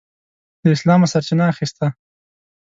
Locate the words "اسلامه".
0.75-1.07